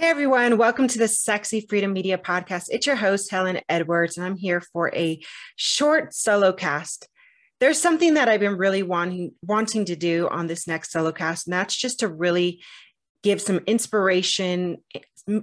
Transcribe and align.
Hey 0.00 0.10
everyone, 0.10 0.58
welcome 0.58 0.86
to 0.86 0.98
the 0.98 1.08
Sexy 1.08 1.66
Freedom 1.68 1.92
Media 1.92 2.18
Podcast. 2.18 2.66
It's 2.68 2.86
your 2.86 2.94
host, 2.94 3.32
Helen 3.32 3.58
Edwards, 3.68 4.16
and 4.16 4.24
I'm 4.24 4.36
here 4.36 4.60
for 4.60 4.94
a 4.94 5.20
short 5.56 6.14
solo 6.14 6.52
cast. 6.52 7.08
There's 7.58 7.82
something 7.82 8.14
that 8.14 8.28
I've 8.28 8.38
been 8.38 8.58
really 8.58 8.84
wanting 8.84 9.32
wanting 9.42 9.86
to 9.86 9.96
do 9.96 10.28
on 10.28 10.46
this 10.46 10.68
next 10.68 10.92
solo 10.92 11.10
cast, 11.10 11.48
and 11.48 11.52
that's 11.52 11.74
just 11.74 11.98
to 11.98 12.06
really 12.06 12.62
give 13.24 13.40
some 13.40 13.58
inspiration, 13.66 14.76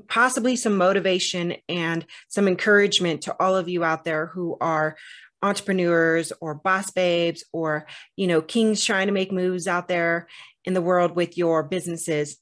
possibly 0.07 0.55
some 0.55 0.77
motivation 0.77 1.55
and 1.67 2.05
some 2.29 2.47
encouragement 2.47 3.23
to 3.23 3.35
all 3.41 3.57
of 3.57 3.67
you 3.67 3.83
out 3.83 4.05
there 4.05 4.27
who 4.27 4.55
are 4.61 4.95
entrepreneurs 5.41 6.31
or 6.39 6.55
boss 6.55 6.91
babes 6.91 7.43
or 7.51 7.87
you 8.15 8.25
know 8.25 8.41
kings 8.41 8.85
trying 8.85 9.07
to 9.07 9.13
make 9.13 9.33
moves 9.33 9.67
out 9.67 9.89
there 9.89 10.29
in 10.63 10.73
the 10.73 10.81
world 10.81 11.13
with 11.13 11.37
your 11.37 11.61
businesses 11.61 12.37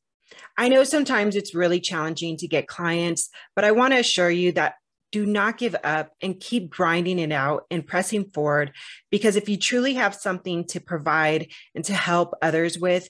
I 0.58 0.70
know 0.70 0.84
sometimes 0.84 1.36
it's 1.36 1.56
really 1.56 1.80
challenging 1.80 2.38
to 2.38 2.48
get 2.48 2.68
clients, 2.68 3.30
but 3.56 3.66
I 3.66 3.72
want 3.72 3.94
to 3.94 4.00
assure 4.00 4.30
you 4.30 4.52
that 4.54 4.76
do 5.12 5.26
not 5.28 5.60
give 5.60 5.76
up 5.84 6.12
and 6.22 6.40
keep 6.40 6.70
grinding 6.72 7.20
it 7.20 7.32
out 7.32 7.66
and 7.70 7.86
pressing 7.86 8.26
forward 8.32 8.72
because 9.12 9.36
if 9.36 9.48
you 9.48 9.58
truly 9.58 9.94
have 9.94 10.16
something 10.16 10.66
to 10.66 10.80
provide 10.80 11.50
and 11.76 11.86
to 11.86 11.94
help 11.94 12.34
others 12.42 12.80
with, 12.80 13.08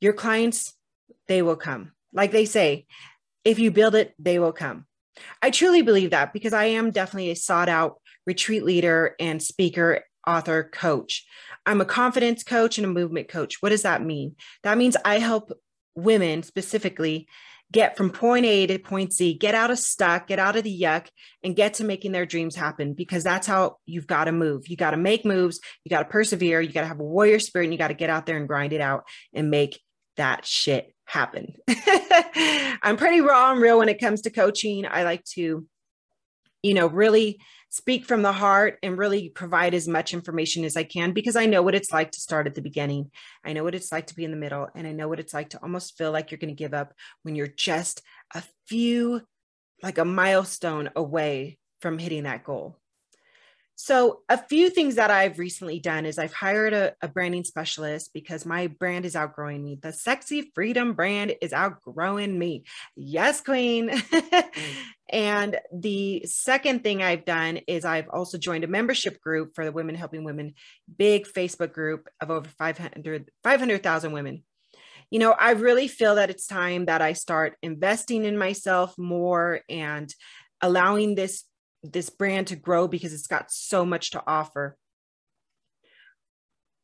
your 0.00 0.12
clients, 0.12 0.74
they 1.26 1.42
will 1.42 1.56
come. 1.56 1.92
Like 2.12 2.30
they 2.30 2.44
say, 2.44 2.86
if 3.44 3.58
you 3.58 3.70
build 3.70 3.94
it, 3.94 4.14
they 4.18 4.38
will 4.38 4.52
come. 4.52 4.86
I 5.42 5.50
truly 5.50 5.82
believe 5.82 6.10
that 6.10 6.32
because 6.32 6.52
I 6.52 6.64
am 6.66 6.92
definitely 6.92 7.30
a 7.30 7.36
sought 7.36 7.68
out 7.68 8.00
retreat 8.26 8.64
leader 8.64 9.16
and 9.18 9.42
speaker, 9.42 10.04
author, 10.26 10.64
coach. 10.64 11.26
I'm 11.66 11.80
a 11.80 11.84
confidence 11.84 12.44
coach 12.44 12.78
and 12.78 12.84
a 12.84 12.90
movement 12.90 13.28
coach. 13.28 13.56
What 13.60 13.70
does 13.70 13.82
that 13.82 14.02
mean? 14.02 14.36
That 14.62 14.78
means 14.78 14.96
I 15.04 15.18
help 15.18 15.52
women 16.02 16.42
specifically 16.42 17.28
get 17.72 17.96
from 17.96 18.10
point 18.10 18.44
A 18.46 18.66
to 18.66 18.78
point 18.78 19.12
Z, 19.12 19.34
get 19.34 19.54
out 19.54 19.70
of 19.70 19.78
stuck, 19.78 20.26
get 20.26 20.38
out 20.38 20.56
of 20.56 20.64
the 20.64 20.80
yuck, 20.80 21.06
and 21.44 21.54
get 21.54 21.74
to 21.74 21.84
making 21.84 22.12
their 22.12 22.26
dreams 22.26 22.56
happen 22.56 22.94
because 22.94 23.22
that's 23.22 23.46
how 23.46 23.76
you've 23.86 24.06
got 24.06 24.24
to 24.24 24.32
move. 24.32 24.68
You 24.68 24.76
got 24.76 24.90
to 24.90 24.96
make 24.96 25.24
moves, 25.24 25.60
you 25.84 25.90
got 25.90 26.00
to 26.00 26.08
persevere, 26.08 26.60
you 26.60 26.72
got 26.72 26.82
to 26.82 26.88
have 26.88 27.00
a 27.00 27.04
warrior 27.04 27.38
spirit, 27.38 27.66
and 27.66 27.72
you 27.72 27.78
got 27.78 27.88
to 27.88 27.94
get 27.94 28.10
out 28.10 28.26
there 28.26 28.36
and 28.36 28.48
grind 28.48 28.72
it 28.72 28.80
out 28.80 29.04
and 29.32 29.50
make 29.50 29.80
that 30.16 30.44
shit 30.44 30.92
happen. 31.04 31.54
I'm 32.82 32.96
pretty 32.96 33.20
raw 33.20 33.52
and 33.52 33.60
real 33.60 33.78
when 33.78 33.88
it 33.88 34.00
comes 34.00 34.22
to 34.22 34.30
coaching. 34.30 34.86
I 34.86 35.04
like 35.04 35.24
to, 35.36 35.66
you 36.62 36.74
know, 36.74 36.86
really 36.88 37.40
speak 37.70 38.04
from 38.04 38.22
the 38.22 38.32
heart 38.32 38.78
and 38.82 38.98
really 38.98 39.28
provide 39.28 39.74
as 39.74 39.86
much 39.86 40.12
information 40.12 40.64
as 40.64 40.76
I 40.76 40.82
can 40.82 41.12
because 41.12 41.36
I 41.36 41.46
know 41.46 41.62
what 41.62 41.76
it's 41.76 41.92
like 41.92 42.10
to 42.12 42.20
start 42.20 42.46
at 42.46 42.54
the 42.54 42.62
beginning. 42.62 43.10
I 43.44 43.52
know 43.52 43.62
what 43.62 43.76
it's 43.76 43.92
like 43.92 44.08
to 44.08 44.16
be 44.16 44.24
in 44.24 44.32
the 44.32 44.36
middle, 44.36 44.68
and 44.74 44.86
I 44.86 44.92
know 44.92 45.08
what 45.08 45.20
it's 45.20 45.32
like 45.32 45.50
to 45.50 45.62
almost 45.62 45.96
feel 45.96 46.10
like 46.10 46.30
you're 46.30 46.38
going 46.38 46.54
to 46.54 46.54
give 46.54 46.74
up 46.74 46.92
when 47.22 47.36
you're 47.36 47.46
just 47.46 48.02
a 48.34 48.42
few, 48.66 49.22
like 49.82 49.98
a 49.98 50.04
milestone 50.04 50.90
away 50.96 51.58
from 51.80 51.98
hitting 51.98 52.24
that 52.24 52.44
goal. 52.44 52.79
So, 53.82 54.20
a 54.28 54.36
few 54.36 54.68
things 54.68 54.96
that 54.96 55.10
I've 55.10 55.38
recently 55.38 55.80
done 55.80 56.04
is 56.04 56.18
I've 56.18 56.34
hired 56.34 56.74
a, 56.74 56.92
a, 57.00 57.08
branding 57.08 57.44
specialist 57.44 58.10
because 58.12 58.44
my 58.44 58.66
brand 58.66 59.06
is 59.06 59.16
outgrowing 59.16 59.64
me. 59.64 59.78
The 59.80 59.90
Sexy 59.90 60.52
Freedom 60.54 60.92
brand 60.92 61.34
is 61.40 61.54
outgrowing 61.54 62.38
me. 62.38 62.64
Yes, 62.94 63.40
Queen. 63.40 63.88
Mm. 63.88 64.74
and 65.08 65.58
the 65.72 66.26
second 66.26 66.84
thing 66.84 67.02
I've 67.02 67.24
done 67.24 67.56
is 67.66 67.86
I've 67.86 68.10
also 68.10 68.36
joined 68.36 68.64
a 68.64 68.68
membership 68.68 69.18
group 69.18 69.54
for 69.54 69.64
the 69.64 69.72
Women 69.72 69.94
Helping 69.94 70.24
Women, 70.24 70.52
big 70.98 71.26
Facebook 71.26 71.72
group 71.72 72.06
of 72.20 72.30
over 72.30 72.50
500 72.58 73.30
500,000 73.42 74.12
women. 74.12 74.44
You 75.10 75.20
know, 75.20 75.32
I 75.32 75.52
really 75.52 75.88
feel 75.88 76.16
that 76.16 76.28
it's 76.28 76.46
time 76.46 76.84
that 76.84 77.00
I 77.00 77.14
start 77.14 77.56
investing 77.62 78.26
in 78.26 78.36
myself 78.36 78.98
more 78.98 79.62
and 79.70 80.14
allowing 80.60 81.14
this 81.14 81.44
this 81.82 82.10
brand 82.10 82.48
to 82.48 82.56
grow 82.56 82.88
because 82.88 83.12
it's 83.12 83.26
got 83.26 83.50
so 83.50 83.84
much 83.84 84.10
to 84.10 84.22
offer. 84.26 84.76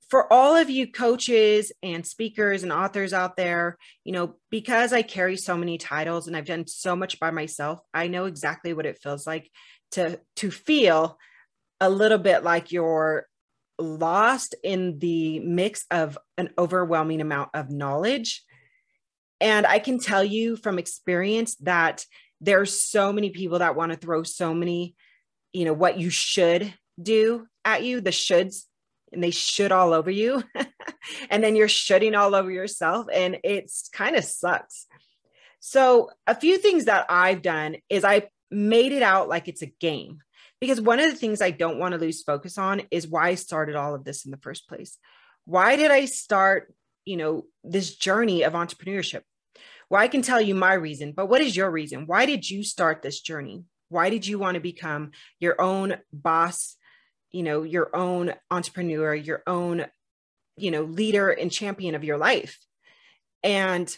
For 0.08 0.32
all 0.32 0.54
of 0.54 0.70
you 0.70 0.90
coaches 0.90 1.72
and 1.82 2.06
speakers 2.06 2.62
and 2.62 2.72
authors 2.72 3.12
out 3.12 3.36
there, 3.36 3.76
you 4.04 4.12
know, 4.12 4.36
because 4.50 4.92
I 4.92 5.02
carry 5.02 5.36
so 5.36 5.56
many 5.56 5.78
titles 5.78 6.28
and 6.28 6.36
I've 6.36 6.44
done 6.44 6.66
so 6.68 6.94
much 6.94 7.18
by 7.18 7.32
myself, 7.32 7.80
I 7.92 8.06
know 8.06 8.26
exactly 8.26 8.72
what 8.72 8.86
it 8.86 8.98
feels 8.98 9.26
like 9.26 9.50
to 9.92 10.20
to 10.36 10.50
feel 10.50 11.18
a 11.80 11.90
little 11.90 12.18
bit 12.18 12.44
like 12.44 12.72
you're 12.72 13.26
lost 13.78 14.54
in 14.62 14.98
the 14.98 15.40
mix 15.40 15.84
of 15.90 16.16
an 16.38 16.50
overwhelming 16.56 17.20
amount 17.20 17.50
of 17.52 17.70
knowledge. 17.70 18.44
And 19.40 19.66
I 19.66 19.78
can 19.78 19.98
tell 19.98 20.24
you 20.24 20.56
from 20.56 20.78
experience 20.78 21.56
that 21.56 22.04
there's 22.40 22.82
so 22.82 23.12
many 23.12 23.30
people 23.30 23.58
that 23.60 23.76
want 23.76 23.92
to 23.92 23.98
throw 23.98 24.22
so 24.22 24.54
many 24.54 24.94
you 25.52 25.64
know 25.64 25.72
what 25.72 25.98
you 25.98 26.10
should 26.10 26.72
do 27.00 27.46
at 27.64 27.82
you 27.82 28.00
the 28.00 28.10
shoulds 28.10 28.64
and 29.12 29.22
they 29.22 29.30
should 29.30 29.72
all 29.72 29.92
over 29.92 30.10
you. 30.10 30.42
And 31.30 31.42
then 31.42 31.54
you're 31.54 31.68
shooting 31.68 32.16
all 32.16 32.34
over 32.34 32.50
yourself 32.50 33.06
and 33.14 33.38
it's 33.44 33.88
kind 33.92 34.16
of 34.16 34.24
sucks. 34.24 34.86
So 35.60 36.10
a 36.26 36.34
few 36.34 36.58
things 36.58 36.86
that 36.86 37.06
i've 37.08 37.42
done 37.42 37.76
is 37.88 38.04
i 38.04 38.28
made 38.50 38.90
it 38.90 39.02
out 39.02 39.28
like 39.28 39.46
it's 39.46 39.62
a 39.62 39.72
game 39.80 40.18
because 40.60 40.80
one 40.80 40.98
of 40.98 41.08
the 41.08 41.16
things 41.16 41.40
i 41.40 41.52
don't 41.52 41.78
want 41.78 41.92
to 41.92 42.00
lose 42.00 42.24
focus 42.24 42.58
on 42.58 42.82
is 42.90 43.06
why 43.06 43.28
i 43.28 43.34
started 43.36 43.76
all 43.76 43.94
of 43.94 44.02
this 44.02 44.24
in 44.24 44.32
the 44.32 44.36
first 44.38 44.68
place. 44.68 44.98
Why 45.44 45.76
did 45.76 45.92
i 45.92 46.06
start 46.06 46.74
you 47.04 47.16
know 47.16 47.44
this 47.62 47.94
journey 47.94 48.42
of 48.42 48.54
entrepreneurship 48.54 49.22
well, 49.88 50.02
I 50.02 50.08
can 50.08 50.22
tell 50.22 50.40
you 50.40 50.54
my 50.54 50.74
reason, 50.74 51.12
but 51.12 51.26
what 51.26 51.40
is 51.40 51.56
your 51.56 51.70
reason? 51.70 52.06
Why 52.06 52.26
did 52.26 52.48
you 52.48 52.64
start 52.64 53.02
this 53.02 53.20
journey? 53.20 53.64
Why 53.88 54.10
did 54.10 54.26
you 54.26 54.38
want 54.38 54.56
to 54.56 54.60
become 54.60 55.12
your 55.38 55.60
own 55.60 55.96
boss, 56.12 56.76
you 57.30 57.42
know, 57.42 57.62
your 57.62 57.94
own 57.94 58.34
entrepreneur, 58.50 59.14
your 59.14 59.42
own, 59.46 59.86
you 60.56 60.70
know, 60.70 60.82
leader 60.82 61.30
and 61.30 61.52
champion 61.52 61.94
of 61.94 62.02
your 62.02 62.18
life? 62.18 62.58
And 63.44 63.96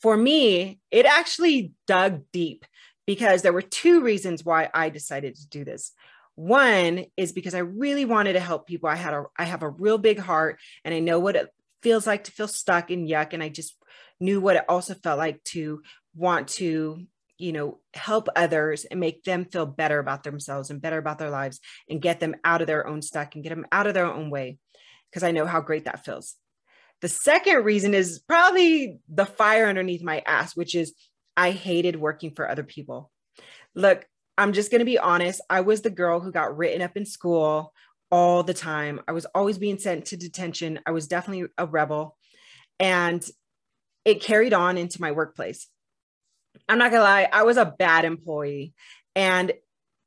for 0.00 0.14
me, 0.16 0.78
it 0.90 1.06
actually 1.06 1.72
dug 1.86 2.24
deep 2.32 2.66
because 3.06 3.40
there 3.40 3.52
were 3.52 3.62
two 3.62 4.02
reasons 4.02 4.44
why 4.44 4.68
I 4.74 4.90
decided 4.90 5.36
to 5.36 5.48
do 5.48 5.64
this. 5.64 5.92
One 6.34 7.06
is 7.16 7.32
because 7.32 7.54
I 7.54 7.60
really 7.60 8.04
wanted 8.04 8.34
to 8.34 8.40
help 8.40 8.66
people. 8.66 8.90
I 8.90 8.96
had 8.96 9.14
a 9.14 9.24
I 9.38 9.44
have 9.44 9.62
a 9.62 9.70
real 9.70 9.96
big 9.96 10.18
heart 10.18 10.60
and 10.84 10.94
I 10.94 10.98
know 10.98 11.18
what 11.18 11.36
it 11.36 11.48
feels 11.82 12.06
like 12.06 12.24
to 12.24 12.32
feel 12.32 12.48
stuck 12.48 12.90
and 12.90 13.08
yuck 13.08 13.32
and 13.32 13.42
I 13.42 13.48
just 13.48 13.74
knew 14.20 14.40
what 14.40 14.56
it 14.56 14.64
also 14.68 14.94
felt 14.94 15.18
like 15.18 15.42
to 15.44 15.82
want 16.14 16.48
to 16.48 17.06
you 17.38 17.52
know 17.52 17.78
help 17.94 18.28
others 18.34 18.84
and 18.84 18.98
make 18.98 19.22
them 19.24 19.44
feel 19.44 19.66
better 19.66 19.98
about 19.98 20.24
themselves 20.24 20.70
and 20.70 20.80
better 20.80 20.98
about 20.98 21.18
their 21.18 21.30
lives 21.30 21.60
and 21.88 22.00
get 22.00 22.18
them 22.18 22.34
out 22.44 22.60
of 22.60 22.66
their 22.66 22.86
own 22.86 23.02
stuck 23.02 23.34
and 23.34 23.44
get 23.44 23.50
them 23.50 23.66
out 23.70 23.86
of 23.86 23.94
their 23.94 24.06
own 24.06 24.30
way 24.30 24.58
because 25.10 25.22
i 25.22 25.30
know 25.30 25.46
how 25.46 25.60
great 25.60 25.84
that 25.84 26.04
feels. 26.04 26.36
The 27.02 27.08
second 27.08 27.62
reason 27.64 27.92
is 27.92 28.20
probably 28.20 29.00
the 29.06 29.26
fire 29.26 29.66
underneath 29.66 30.02
my 30.02 30.22
ass 30.26 30.56
which 30.56 30.74
is 30.74 30.94
i 31.36 31.50
hated 31.50 31.96
working 31.96 32.30
for 32.30 32.48
other 32.48 32.64
people. 32.64 33.10
Look 33.74 34.06
i'm 34.38 34.52
just 34.52 34.70
going 34.70 34.80
to 34.80 34.86
be 34.86 34.98
honest 34.98 35.40
i 35.50 35.60
was 35.60 35.82
the 35.82 35.90
girl 35.90 36.20
who 36.20 36.32
got 36.32 36.56
written 36.56 36.82
up 36.82 36.96
in 36.96 37.04
school 37.04 37.72
all 38.10 38.42
the 38.42 38.54
time. 38.54 39.00
I 39.08 39.12
was 39.12 39.26
always 39.26 39.58
being 39.58 39.78
sent 39.78 40.06
to 40.06 40.16
detention. 40.16 40.80
I 40.86 40.92
was 40.92 41.08
definitely 41.08 41.48
a 41.58 41.66
rebel. 41.66 42.16
And 42.78 43.26
it 44.06 44.22
carried 44.22 44.54
on 44.54 44.78
into 44.78 45.02
my 45.02 45.10
workplace. 45.10 45.66
I'm 46.68 46.78
not 46.78 46.92
gonna 46.92 47.02
lie, 47.02 47.28
I 47.30 47.42
was 47.42 47.58
a 47.58 47.66
bad 47.66 48.04
employee 48.06 48.72
and 49.16 49.52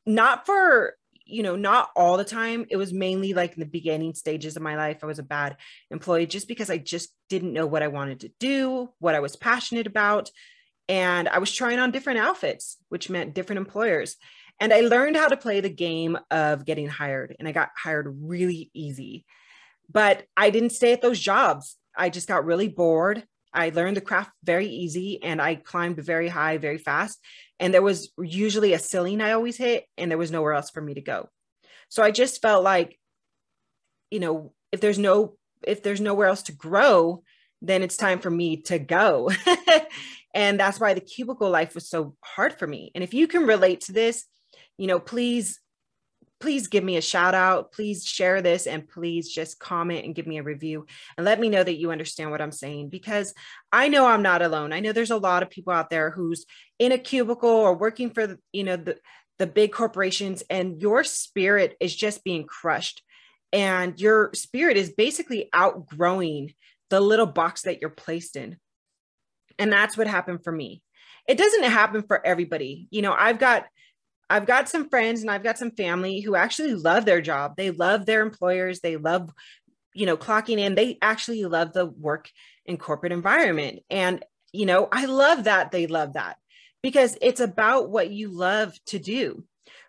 not 0.06 0.46
for, 0.46 0.96
you 1.26 1.44
know, 1.44 1.58
not 1.58 1.90
all 1.98 2.16
the 2.16 2.24
time. 2.24 2.66
It 2.70 2.78
was 2.78 2.94
mainly 2.94 3.34
like 3.34 3.54
in 3.54 3.60
the 3.60 3.66
beginning 3.66 4.16
stages 4.16 4.56
of 4.56 4.64
my 4.64 4.78
life. 4.78 5.04
I 5.04 5.06
was 5.06 5.20
a 5.20 5.24
bad 5.24 5.58
employee 5.92 6.26
just 6.26 6.48
because 6.48 6.70
I 6.70 6.78
just 6.78 7.10
didn't 7.28 7.54
know 7.54 7.68
what 7.68 7.84
I 7.84 7.90
wanted 7.90 8.22
to 8.22 8.32
do, 8.40 8.90
what 9.00 9.16
I 9.16 9.20
was 9.20 9.36
passionate 9.36 9.86
about. 9.86 10.32
And 10.88 11.28
I 11.28 11.40
was 11.40 11.54
trying 11.54 11.78
on 11.78 11.92
different 11.92 12.20
outfits, 12.20 12.78
which 12.88 13.10
meant 13.10 13.36
different 13.36 13.60
employers. 13.60 14.16
And 14.62 14.74
I 14.74 14.80
learned 14.80 15.18
how 15.18 15.28
to 15.28 15.38
play 15.38 15.60
the 15.60 15.70
game 15.70 16.18
of 16.32 16.66
getting 16.66 16.88
hired, 16.88 17.36
and 17.38 17.48
I 17.48 17.52
got 17.52 17.70
hired 17.78 18.18
really 18.22 18.72
easy. 18.74 19.26
But 19.92 20.24
I 20.36 20.50
didn't 20.50 20.72
stay 20.72 20.94
at 20.94 21.02
those 21.02 21.20
jobs. 21.20 21.78
I 21.96 22.10
just 22.10 22.28
got 22.28 22.46
really 22.46 22.68
bored. 22.68 23.26
I 23.54 23.70
learned 23.70 23.98
the 23.98 24.02
craft 24.02 24.32
very 24.44 24.68
easy 24.68 25.22
and 25.24 25.42
I 25.42 25.56
climbed 25.56 25.98
very 25.98 26.28
high 26.28 26.58
very 26.58 26.78
fast. 26.78 27.20
And 27.60 27.74
there 27.74 27.82
was 27.82 28.12
usually 28.18 28.74
a 28.74 28.80
ceiling 28.80 29.22
I 29.22 29.32
always 29.32 29.58
hit, 29.58 29.86
and 29.98 30.10
there 30.10 30.18
was 30.18 30.32
nowhere 30.32 30.54
else 30.54 30.70
for 30.70 30.82
me 30.82 30.94
to 30.94 31.02
go. 31.02 31.30
So 31.90 32.04
I 32.04 32.12
just 32.12 32.42
felt 32.42 32.64
like, 32.64 32.98
you 34.12 34.20
know, 34.20 34.54
if 34.72 34.80
there's 34.80 35.00
no 35.00 35.36
if 35.68 35.84
there's 35.84 36.00
nowhere 36.00 36.28
else 36.28 36.44
to 36.44 36.54
grow, 36.54 37.24
then 37.62 37.84
it's 37.84 37.98
time 37.98 38.20
for 38.20 38.30
me 38.30 38.62
to 38.64 38.80
go. 38.80 39.30
and 40.34 40.58
that's 40.58 40.80
why 40.80 40.94
the 40.94 41.02
cubicle 41.02 41.50
life 41.50 41.76
was 41.76 41.90
so 41.90 42.16
hard 42.24 42.54
for 42.54 42.66
me. 42.66 42.92
And 42.96 43.04
if 43.04 43.14
you 43.14 43.28
can 43.28 43.46
relate 43.46 43.82
to 43.82 43.92
this, 43.92 44.26
you 44.78 44.88
know, 44.88 45.00
please 45.00 45.60
please 46.40 46.68
give 46.68 46.84
me 46.84 46.98
a 46.98 47.02
shout 47.02 47.36
out. 47.36 47.72
Please 47.72 48.06
share 48.06 48.42
this 48.42 48.66
and 48.66 48.88
please 48.88 49.30
just 49.30 49.60
comment 49.60 50.06
and 50.06 50.16
give 50.16 50.26
me 50.26 50.38
a 50.38 50.44
review 50.44 50.86
and 51.18 51.26
let 51.26 51.40
me 51.40 51.50
know 51.50 51.64
that 51.64 51.78
you 51.78 51.92
understand 51.92 52.32
what 52.32 52.42
I'm 52.42 52.52
saying 52.52 52.90
because 52.90 53.34
I 53.72 53.90
know 53.90 54.06
I'm 54.06 54.22
not 54.22 54.42
alone. 54.42 54.72
I 54.72 54.80
know 54.80 54.92
there's 54.92 55.12
a 55.12 55.18
lot 55.18 55.44
of 55.44 55.50
people 55.50 55.74
out 55.74 55.90
there 55.90 56.12
who's 56.12 56.46
in 56.80 56.92
a 56.92 56.98
cubicle 56.98 57.50
or 57.50 57.76
working 57.76 58.10
for, 58.12 58.38
you 58.54 58.64
know, 58.64 58.78
the, 58.78 58.98
the 59.38 59.48
big 59.48 59.72
corporations 59.72 60.44
and 60.50 60.82
your 60.82 61.04
spirit 61.04 61.76
is 61.80 61.96
just 61.96 62.24
being 62.24 62.46
crushed 62.46 63.04
and 63.52 64.00
your 64.00 64.32
spirit 64.34 64.78
is 64.78 64.92
basically 64.92 65.50
outgrowing 65.54 66.54
the 66.90 67.02
little 67.02 67.26
box 67.26 67.64
that 67.64 67.82
you're 67.82 67.90
placed 67.90 68.36
in. 68.36 68.58
And 69.58 69.72
that's 69.72 69.98
what 69.98 70.08
happened 70.08 70.44
for 70.44 70.52
me. 70.52 70.82
It 71.28 71.38
doesn't 71.38 71.64
happen 71.64 72.04
for 72.08 72.26
everybody. 72.26 72.88
You 72.92 73.02
know, 73.02 73.14
I've 73.14 73.40
got 73.40 73.66
I've 74.30 74.46
got 74.46 74.70
some 74.70 74.90
friends 74.90 75.22
and 75.22 75.32
I've 75.32 75.44
got 75.44 75.58
some 75.58 75.72
family 75.72 76.22
who 76.22 76.36
actually 76.36 76.76
love 76.76 77.06
their 77.06 77.22
job. 77.22 77.56
They 77.58 77.72
love 77.72 78.06
their 78.06 78.22
employers. 78.22 78.80
They 78.80 78.98
love, 78.98 79.32
you 79.94 80.06
know, 80.06 80.18
clocking 80.18 80.60
in. 80.60 80.76
They 80.76 80.98
actually 81.02 81.44
love 81.46 81.74
the 81.74 81.86
work 81.86 82.30
in 82.66 82.78
corporate 82.78 83.12
environment. 83.12 83.80
And, 83.90 84.24
you 84.54 84.66
know, 84.66 84.88
I 84.92 85.06
love 85.06 85.46
that 85.46 85.72
they 85.72 85.88
love 85.88 86.14
that 86.14 86.38
because 86.84 87.18
it's 87.22 87.40
about 87.40 87.90
what 87.90 88.12
you 88.12 88.30
love 88.30 88.74
to 88.88 89.00
do. 89.00 89.44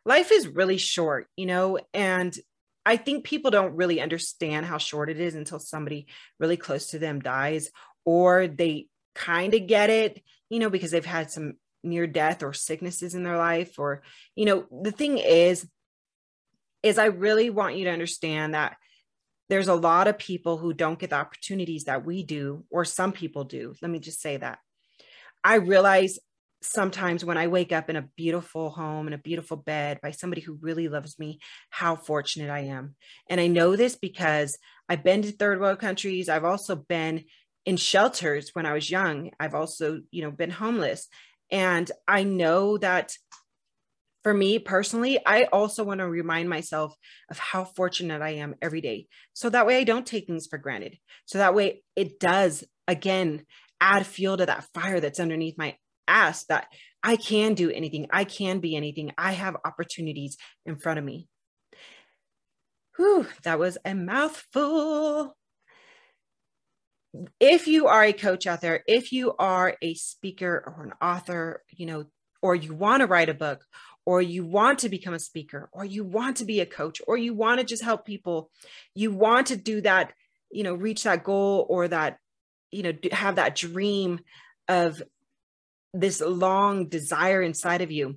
Life 0.04 0.32
is 0.32 0.48
really 0.48 0.78
short, 0.78 1.28
you 1.36 1.46
know, 1.46 1.78
and 1.92 2.34
I 2.86 2.96
think 2.96 3.24
people 3.24 3.50
don't 3.50 3.76
really 3.76 4.00
understand 4.00 4.64
how 4.64 4.78
short 4.78 5.10
it 5.10 5.20
is 5.20 5.34
until 5.34 5.58
somebody 5.58 6.06
really 6.38 6.56
close 6.56 6.88
to 6.88 6.98
them 6.98 7.20
dies 7.20 7.70
or 8.06 8.46
they 8.46 8.86
kind 9.14 9.52
of 9.52 9.66
get 9.66 9.90
it, 9.90 10.22
you 10.48 10.58
know, 10.58 10.70
because 10.70 10.90
they've 10.90 11.04
had 11.04 11.30
some 11.30 11.54
near 11.82 12.06
death 12.06 12.42
or 12.42 12.52
sicknesses 12.52 13.14
in 13.14 13.22
their 13.22 13.38
life 13.38 13.78
or 13.78 14.02
you 14.36 14.44
know 14.44 14.66
the 14.82 14.92
thing 14.92 15.18
is 15.18 15.68
is 16.82 16.98
i 16.98 17.06
really 17.06 17.50
want 17.50 17.76
you 17.76 17.84
to 17.84 17.90
understand 17.90 18.54
that 18.54 18.76
there's 19.50 19.68
a 19.68 19.74
lot 19.74 20.06
of 20.06 20.16
people 20.16 20.58
who 20.58 20.72
don't 20.72 20.98
get 20.98 21.10
the 21.10 21.16
opportunities 21.16 21.84
that 21.84 22.06
we 22.06 22.22
do 22.22 22.64
or 22.70 22.84
some 22.84 23.10
people 23.10 23.42
do. 23.42 23.74
Let 23.82 23.90
me 23.90 23.98
just 23.98 24.22
say 24.22 24.36
that. 24.36 24.60
I 25.42 25.56
realize 25.56 26.20
sometimes 26.62 27.24
when 27.24 27.38
i 27.38 27.46
wake 27.46 27.72
up 27.72 27.88
in 27.88 27.96
a 27.96 28.06
beautiful 28.18 28.68
home 28.68 29.06
in 29.06 29.14
a 29.14 29.18
beautiful 29.18 29.56
bed 29.56 29.98
by 30.02 30.10
somebody 30.10 30.42
who 30.42 30.58
really 30.60 30.88
loves 30.88 31.18
me 31.18 31.38
how 31.70 31.96
fortunate 31.96 32.50
i 32.50 32.60
am. 32.60 32.94
And 33.30 33.40
i 33.40 33.46
know 33.46 33.76
this 33.76 33.96
because 33.96 34.58
i've 34.88 35.02
been 35.02 35.22
to 35.22 35.32
third 35.32 35.58
world 35.58 35.78
countries. 35.78 36.28
I've 36.28 36.44
also 36.44 36.76
been 36.76 37.24
in 37.64 37.78
shelters 37.78 38.50
when 38.52 38.66
i 38.66 38.74
was 38.74 38.90
young. 38.90 39.30
I've 39.40 39.54
also 39.54 40.02
you 40.10 40.22
know 40.22 40.30
been 40.30 40.50
homeless 40.50 41.08
and 41.50 41.90
I 42.06 42.24
know 42.24 42.78
that 42.78 43.12
for 44.22 44.34
me 44.34 44.58
personally, 44.58 45.18
I 45.24 45.44
also 45.44 45.82
want 45.82 46.00
to 46.00 46.08
remind 46.08 46.48
myself 46.48 46.94
of 47.30 47.38
how 47.38 47.64
fortunate 47.64 48.20
I 48.20 48.30
am 48.30 48.54
every 48.60 48.80
day. 48.80 49.06
So 49.32 49.48
that 49.48 49.66
way 49.66 49.78
I 49.78 49.84
don't 49.84 50.06
take 50.06 50.26
things 50.26 50.46
for 50.46 50.58
granted. 50.58 50.98
So 51.24 51.38
that 51.38 51.54
way 51.54 51.82
it 51.96 52.20
does, 52.20 52.64
again, 52.86 53.46
add 53.80 54.06
fuel 54.06 54.36
to 54.36 54.46
that 54.46 54.66
fire 54.74 55.00
that's 55.00 55.20
underneath 55.20 55.56
my 55.56 55.76
ass 56.06 56.44
that 56.44 56.66
I 57.02 57.16
can 57.16 57.54
do 57.54 57.70
anything. 57.70 58.08
I 58.10 58.24
can 58.24 58.60
be 58.60 58.76
anything. 58.76 59.12
I 59.16 59.32
have 59.32 59.56
opportunities 59.64 60.36
in 60.66 60.76
front 60.76 60.98
of 60.98 61.04
me. 61.04 61.28
Whew, 62.96 63.26
that 63.44 63.58
was 63.58 63.78
a 63.84 63.94
mouthful 63.94 65.34
if 67.40 67.66
you 67.66 67.86
are 67.86 68.04
a 68.04 68.12
coach 68.12 68.46
out 68.46 68.60
there, 68.60 68.82
if 68.86 69.12
you 69.12 69.34
are 69.38 69.76
a 69.82 69.94
speaker 69.94 70.62
or 70.66 70.84
an 70.84 70.92
author, 71.02 71.62
you 71.70 71.86
know, 71.86 72.04
or 72.42 72.54
you 72.54 72.74
want 72.74 73.00
to 73.00 73.06
write 73.06 73.28
a 73.28 73.34
book, 73.34 73.64
or 74.06 74.22
you 74.22 74.44
want 74.44 74.78
to 74.80 74.88
become 74.88 75.14
a 75.14 75.18
speaker, 75.18 75.68
or 75.72 75.84
you 75.84 76.04
want 76.04 76.36
to 76.38 76.44
be 76.44 76.60
a 76.60 76.66
coach, 76.66 77.00
or 77.06 77.16
you 77.16 77.34
want 77.34 77.60
to 77.60 77.66
just 77.66 77.82
help 77.82 78.06
people, 78.06 78.50
you 78.94 79.10
want 79.12 79.48
to 79.48 79.56
do 79.56 79.80
that, 79.82 80.12
you 80.50 80.62
know, 80.62 80.74
reach 80.74 81.02
that 81.02 81.24
goal 81.24 81.66
or 81.68 81.86
that, 81.88 82.16
you 82.70 82.82
know, 82.82 82.92
have 83.12 83.36
that 83.36 83.56
dream 83.56 84.20
of 84.68 85.02
this 85.92 86.20
long 86.20 86.88
desire 86.88 87.42
inside 87.42 87.82
of 87.82 87.90
you. 87.90 88.16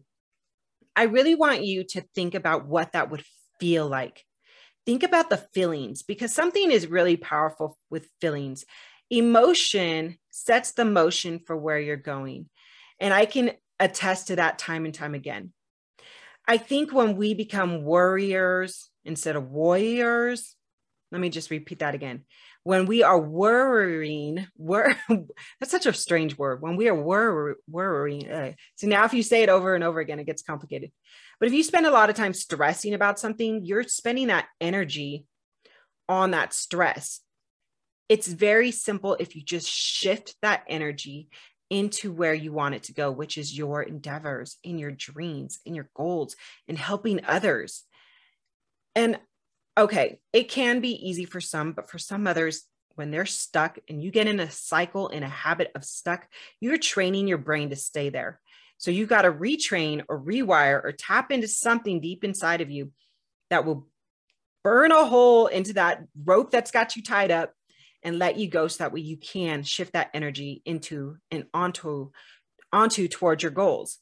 I 0.95 1.03
really 1.03 1.35
want 1.35 1.65
you 1.65 1.83
to 1.89 2.01
think 2.15 2.35
about 2.35 2.67
what 2.67 2.93
that 2.93 3.09
would 3.09 3.23
feel 3.59 3.87
like 3.87 4.23
think 4.85 5.03
about 5.03 5.29
the 5.29 5.37
feelings 5.37 6.03
because 6.03 6.33
something 6.33 6.71
is 6.71 6.87
really 6.87 7.17
powerful 7.17 7.77
with 7.89 8.09
feelings. 8.19 8.65
Emotion 9.09 10.17
sets 10.31 10.71
the 10.71 10.85
motion 10.85 11.39
for 11.39 11.55
where 11.55 11.79
you're 11.79 11.95
going. 11.97 12.49
And 12.99 13.13
I 13.13 13.25
can 13.25 13.51
attest 13.79 14.27
to 14.27 14.37
that 14.37 14.59
time 14.59 14.85
and 14.85 14.93
time 14.93 15.13
again. 15.13 15.53
I 16.47 16.57
think 16.57 16.91
when 16.91 17.15
we 17.15 17.33
become 17.33 17.83
worriers 17.83 18.89
instead 19.05 19.35
of 19.35 19.51
warriors, 19.51 20.55
let 21.11 21.21
me 21.21 21.29
just 21.29 21.51
repeat 21.51 21.79
that 21.79 21.95
again. 21.95 22.23
When 22.63 22.85
we 22.85 23.03
are 23.03 23.19
worrying, 23.19 24.47
wor- 24.57 24.95
that's 25.59 25.71
such 25.71 25.85
a 25.85 25.93
strange 25.93 26.37
word. 26.37 26.61
When 26.61 26.77
we 26.77 26.87
are 26.87 26.95
wor- 26.95 27.57
worrying, 27.67 28.31
uh, 28.31 28.53
so 28.75 28.87
now 28.87 29.03
if 29.03 29.13
you 29.13 29.23
say 29.23 29.43
it 29.43 29.49
over 29.49 29.75
and 29.75 29.83
over 29.83 29.99
again, 29.99 30.19
it 30.19 30.25
gets 30.25 30.41
complicated. 30.41 30.91
But 31.39 31.47
if 31.47 31.53
you 31.53 31.63
spend 31.63 31.85
a 31.85 31.91
lot 31.91 32.09
of 32.09 32.15
time 32.15 32.33
stressing 32.33 32.93
about 32.93 33.19
something, 33.19 33.65
you're 33.65 33.83
spending 33.83 34.27
that 34.27 34.47
energy 34.61 35.25
on 36.07 36.31
that 36.31 36.53
stress. 36.53 37.19
It's 38.07 38.27
very 38.27 38.71
simple 38.71 39.17
if 39.19 39.35
you 39.35 39.43
just 39.43 39.67
shift 39.67 40.35
that 40.41 40.63
energy 40.67 41.29
into 41.69 42.11
where 42.11 42.33
you 42.33 42.53
want 42.53 42.75
it 42.75 42.83
to 42.83 42.93
go, 42.93 43.11
which 43.11 43.37
is 43.37 43.57
your 43.57 43.81
endeavors, 43.81 44.57
in 44.63 44.77
your 44.77 44.91
dreams, 44.91 45.59
in 45.65 45.73
your 45.73 45.89
goals, 45.95 46.35
and 46.67 46.77
helping 46.77 47.25
others. 47.25 47.83
And 48.95 49.19
okay, 49.77 50.19
it 50.31 50.49
can 50.49 50.79
be 50.79 51.09
easy 51.09 51.25
for 51.25 51.41
some, 51.41 51.71
but 51.73 51.89
for 51.89 51.97
some 51.99 52.27
others, 52.27 52.63
when 52.95 53.11
they're 53.11 53.25
stuck 53.25 53.79
and 53.89 54.03
you 54.03 54.11
get 54.11 54.27
in 54.27 54.39
a 54.39 54.51
cycle, 54.51 55.07
in 55.07 55.23
a 55.23 55.29
habit 55.29 55.71
of 55.75 55.83
stuck, 55.83 56.27
you're 56.59 56.77
training 56.77 57.27
your 57.27 57.39
brain 57.39 57.71
to 57.71 57.75
stay 57.75 58.09
there. 58.09 58.39
So 58.77 58.91
you've 58.91 59.09
got 59.09 59.23
to 59.23 59.31
retrain 59.31 60.03
or 60.07 60.21
rewire 60.21 60.83
or 60.83 60.91
tap 60.91 61.31
into 61.31 61.47
something 61.47 62.01
deep 62.01 62.23
inside 62.23 62.61
of 62.61 62.69
you 62.69 62.91
that 63.49 63.65
will 63.65 63.87
burn 64.63 64.91
a 64.91 65.05
hole 65.05 65.47
into 65.47 65.73
that 65.73 66.03
rope 66.23 66.51
that's 66.51 66.71
got 66.71 66.95
you 66.95 67.01
tied 67.01 67.31
up 67.31 67.53
and 68.03 68.19
let 68.19 68.37
you 68.37 68.47
go 68.47 68.67
so 68.67 68.83
that 68.83 68.93
way 68.93 69.01
you 69.01 69.17
can 69.17 69.63
shift 69.63 69.93
that 69.93 70.09
energy 70.13 70.61
into 70.65 71.17
and 71.31 71.45
onto 71.53 72.11
onto 72.71 73.07
towards 73.07 73.43
your 73.43 73.51
goals. 73.51 73.99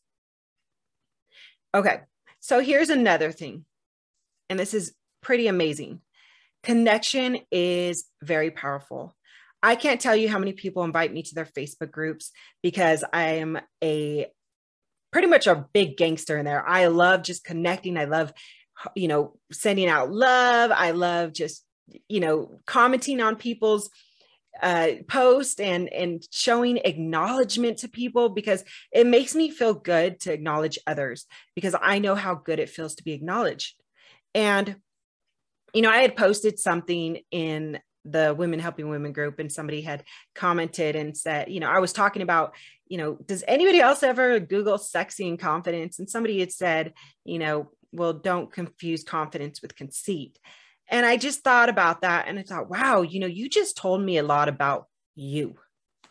Okay. 1.73 2.01
So 2.39 2.59
here's 2.59 2.89
another 2.89 3.31
thing. 3.31 3.65
And 4.50 4.59
this 4.59 4.73
is 4.73 4.94
pretty 5.21 5.47
amazing. 5.47 6.01
Connection 6.63 7.39
is 7.51 8.06
very 8.21 8.51
powerful. 8.51 9.15
I 9.63 9.75
can't 9.75 10.01
tell 10.01 10.15
you 10.15 10.29
how 10.29 10.39
many 10.39 10.53
people 10.53 10.83
invite 10.83 11.13
me 11.13 11.21
to 11.23 11.35
their 11.35 11.45
Facebook 11.45 11.91
groups 11.91 12.31
because 12.63 13.03
I 13.13 13.33
am 13.33 13.59
a 13.83 14.27
pretty 15.12 15.28
much 15.28 15.47
a 15.47 15.68
big 15.73 15.97
gangster 15.97 16.37
in 16.37 16.45
there. 16.45 16.68
I 16.68 16.87
love 16.87 17.23
just 17.23 17.44
connecting. 17.44 17.97
I 17.97 18.06
love, 18.06 18.33
you 18.95 19.07
know, 19.07 19.37
sending 19.51 19.87
out 19.87 20.11
love. 20.11 20.71
I 20.71 20.92
love 20.92 21.33
just, 21.33 21.63
you 22.07 22.19
know, 22.19 22.59
commenting 22.66 23.21
on 23.21 23.35
people's 23.35 23.90
uh, 24.61 24.90
post 25.07 25.61
and 25.61 25.87
and 25.90 26.23
showing 26.31 26.78
acknowledgement 26.78 27.80
to 27.80 27.87
people 27.87 28.30
because 28.30 28.63
it 28.92 29.07
makes 29.07 29.33
me 29.33 29.49
feel 29.49 29.73
good 29.73 30.19
to 30.19 30.33
acknowledge 30.33 30.78
others 30.85 31.25
because 31.56 31.75
I 31.81 31.99
know 31.99 32.16
how 32.16 32.35
good 32.35 32.59
it 32.59 32.69
feels 32.69 32.95
to 32.95 33.04
be 33.04 33.13
acknowledged. 33.13 33.75
And 34.35 34.75
you 35.73 35.81
know, 35.81 35.90
I 35.90 35.97
had 35.97 36.16
posted 36.16 36.59
something 36.59 37.19
in 37.31 37.80
the 38.06 38.33
women 38.37 38.59
helping 38.59 38.90
women 38.90 39.13
group 39.13 39.40
and 39.40 39.51
somebody 39.51 39.81
had 39.81 40.04
commented 40.33 40.95
and 40.95 41.16
said 41.16 41.49
you 41.49 41.59
know 41.59 41.69
i 41.69 41.78
was 41.78 41.94
talking 41.94 42.23
about 42.23 42.56
you 42.87 42.97
know 42.97 43.16
does 43.25 43.44
anybody 43.47 43.80
else 43.80 44.04
ever 44.04 44.40
google 44.40 44.78
sexy 44.78 45.28
and 45.28 45.40
confidence? 45.40 45.99
And 45.99 46.09
somebody 46.09 46.40
had 46.40 46.51
said 46.51 46.94
you 47.23 47.40
know 47.40 47.71
well 47.94 48.13
don't 48.13 48.51
confuse 48.51 49.04
confidence 49.04 49.61
with 49.61 49.75
conceit. 49.75 50.40
And 50.90 51.06
i 51.06 51.16
just 51.16 51.44
thought 51.44 51.69
about 51.69 52.01
that 52.01 52.28
and 52.28 52.37
i 52.37 52.44
thought 52.44 52.69
wow 52.69 53.01
you 53.01 53.19
know 53.19 53.28
you 53.28 53.47
just 53.47 53.78
told 53.78 54.01
me 54.01 54.18
a 54.18 54.23
lot 54.23 54.49
about 54.49 54.87
you. 55.16 55.56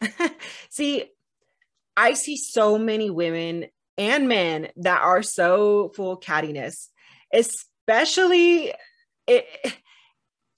See 0.70 1.04
i 1.96 2.14
see 2.14 2.36
so 2.36 2.78
many 2.78 3.10
women 3.10 3.66
and 3.98 4.28
men 4.28 4.68
that 4.76 5.02
are 5.02 5.22
so 5.22 5.90
full 5.94 6.18
cattiness 6.18 6.86
especially 7.32 8.72
it, 9.26 9.46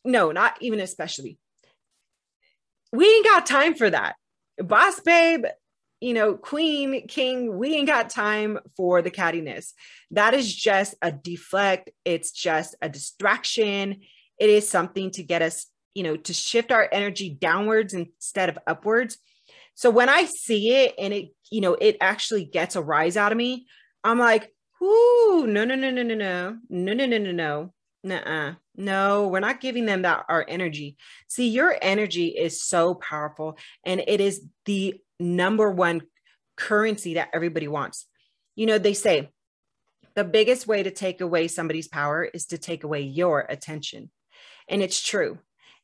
no, 0.04 0.32
not 0.32 0.56
even 0.60 0.80
especially. 0.80 1.38
We 2.92 3.06
ain't 3.06 3.26
got 3.26 3.46
time 3.46 3.74
for 3.74 3.88
that. 3.88 4.16
Boss 4.58 5.00
babe, 5.00 5.46
you 6.00 6.14
know, 6.14 6.34
queen, 6.34 7.06
king, 7.06 7.56
we 7.56 7.74
ain't 7.74 7.86
got 7.86 8.10
time 8.10 8.58
for 8.76 9.02
the 9.02 9.10
cattiness. 9.10 9.72
That 10.10 10.34
is 10.34 10.54
just 10.54 10.94
a 11.00 11.10
deflect. 11.10 11.90
It's 12.04 12.32
just 12.32 12.74
a 12.82 12.88
distraction. 12.88 14.00
It 14.38 14.50
is 14.50 14.68
something 14.68 15.10
to 15.12 15.22
get 15.22 15.42
us, 15.42 15.66
you 15.94 16.02
know, 16.02 16.16
to 16.16 16.34
shift 16.34 16.72
our 16.72 16.88
energy 16.92 17.30
downwards 17.30 17.94
instead 17.94 18.48
of 18.48 18.58
upwards. 18.66 19.16
So 19.74 19.90
when 19.90 20.08
I 20.08 20.24
see 20.24 20.74
it 20.74 20.94
and 20.98 21.14
it, 21.14 21.30
you 21.50 21.60
know, 21.60 21.74
it 21.74 21.96
actually 22.00 22.44
gets 22.44 22.76
a 22.76 22.82
rise 22.82 23.16
out 23.16 23.32
of 23.32 23.38
me, 23.38 23.66
I'm 24.04 24.18
like, 24.18 24.52
Ooh, 24.82 25.46
no, 25.46 25.64
no, 25.64 25.76
no, 25.76 25.90
no, 25.90 26.02
no, 26.02 26.14
no, 26.14 26.58
no, 26.68 26.92
no, 26.92 27.06
no, 27.06 27.18
no, 27.18 27.32
no. 27.32 27.72
Nuh-uh. 28.04 28.54
No, 28.76 29.28
we're 29.28 29.40
not 29.40 29.60
giving 29.60 29.86
them 29.86 30.02
that 30.02 30.24
our 30.28 30.44
energy. 30.48 30.96
See, 31.28 31.48
your 31.48 31.76
energy 31.80 32.28
is 32.28 32.62
so 32.62 32.94
powerful 32.94 33.58
and 33.84 34.02
it 34.06 34.20
is 34.20 34.44
the 34.64 35.00
number 35.20 35.70
one 35.70 36.02
currency 36.56 37.14
that 37.14 37.30
everybody 37.32 37.68
wants. 37.68 38.06
You 38.56 38.66
know, 38.66 38.78
they 38.78 38.94
say 38.94 39.30
the 40.14 40.24
biggest 40.24 40.66
way 40.66 40.82
to 40.82 40.90
take 40.90 41.20
away 41.20 41.48
somebody's 41.48 41.88
power 41.88 42.24
is 42.24 42.46
to 42.46 42.58
take 42.58 42.84
away 42.84 43.02
your 43.02 43.40
attention. 43.40 44.10
And 44.68 44.82
it's 44.82 45.00
true. 45.00 45.38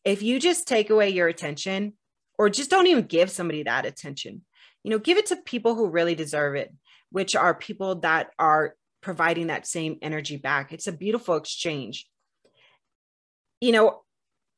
If 0.04 0.22
you 0.22 0.40
just 0.40 0.66
take 0.66 0.90
away 0.90 1.10
your 1.10 1.28
attention 1.28 1.94
or 2.38 2.50
just 2.50 2.70
don't 2.70 2.86
even 2.86 3.04
give 3.04 3.30
somebody 3.30 3.62
that 3.62 3.86
attention, 3.86 4.42
you 4.82 4.90
know, 4.90 4.98
give 4.98 5.18
it 5.18 5.26
to 5.26 5.36
people 5.36 5.74
who 5.74 5.88
really 5.88 6.14
deserve 6.14 6.54
it, 6.56 6.72
which 7.10 7.34
are 7.36 7.54
people 7.54 7.96
that 7.96 8.30
are 8.38 8.74
providing 9.00 9.48
that 9.48 9.66
same 9.66 9.98
energy 10.02 10.36
back. 10.36 10.72
It's 10.72 10.86
a 10.86 10.92
beautiful 10.92 11.36
exchange. 11.36 12.06
You 13.60 13.72
know, 13.72 14.02